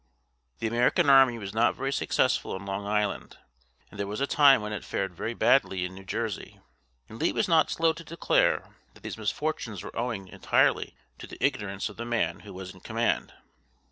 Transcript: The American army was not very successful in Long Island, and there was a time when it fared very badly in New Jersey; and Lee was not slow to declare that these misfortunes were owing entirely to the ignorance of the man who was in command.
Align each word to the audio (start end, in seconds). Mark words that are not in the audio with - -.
The 0.57 0.65
American 0.65 1.11
army 1.11 1.37
was 1.37 1.53
not 1.53 1.75
very 1.75 1.93
successful 1.93 2.55
in 2.55 2.65
Long 2.65 2.87
Island, 2.87 3.37
and 3.91 3.99
there 3.99 4.07
was 4.07 4.19
a 4.19 4.25
time 4.25 4.63
when 4.63 4.73
it 4.73 4.83
fared 4.83 5.13
very 5.13 5.35
badly 5.35 5.85
in 5.85 5.93
New 5.93 6.03
Jersey; 6.05 6.59
and 7.07 7.19
Lee 7.21 7.31
was 7.31 7.47
not 7.47 7.69
slow 7.69 7.93
to 7.93 8.03
declare 8.03 8.69
that 8.95 9.03
these 9.03 9.19
misfortunes 9.19 9.83
were 9.83 9.95
owing 9.95 10.27
entirely 10.29 10.95
to 11.19 11.27
the 11.27 11.37
ignorance 11.39 11.87
of 11.87 11.97
the 11.97 12.05
man 12.05 12.39
who 12.39 12.51
was 12.51 12.73
in 12.73 12.79
command. 12.79 13.33